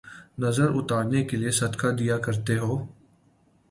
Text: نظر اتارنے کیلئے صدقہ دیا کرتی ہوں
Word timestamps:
نظر 0.39 0.69
اتارنے 0.77 1.23
کیلئے 1.29 1.51
صدقہ 1.59 1.87
دیا 1.99 2.17
کرتی 2.25 2.57
ہوں 2.57 2.79